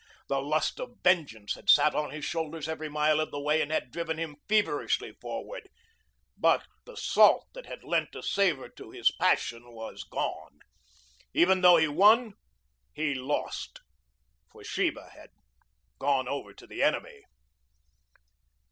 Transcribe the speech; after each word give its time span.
The 0.29 0.41
lust 0.41 0.79
of 0.79 0.95
vengeance 1.03 1.53
had 1.53 1.69
sat 1.69 1.93
on 1.93 2.09
his 2.09 2.25
shoulders 2.25 2.67
every 2.67 2.89
mile 2.89 3.19
of 3.19 3.29
the 3.29 3.39
way 3.39 3.61
and 3.61 3.71
had 3.71 3.91
driven 3.91 4.17
him 4.17 4.37
feverishly 4.49 5.11
forward. 5.21 5.69
But 6.35 6.65
the 6.87 6.97
salt 6.97 7.45
that 7.53 7.67
had 7.67 7.83
lent 7.83 8.15
a 8.15 8.23
savor 8.23 8.67
to 8.69 8.89
his 8.89 9.11
passion 9.11 9.73
was 9.75 10.03
gone. 10.03 10.61
Even 11.35 11.61
though 11.61 11.77
he 11.77 11.87
won, 11.87 12.33
he 12.91 13.13
lost. 13.13 13.81
For 14.51 14.63
Sheba 14.63 15.11
had 15.13 15.29
gone 15.99 16.27
over 16.27 16.51
to 16.55 16.65
the 16.65 16.81
enemy. 16.81 17.21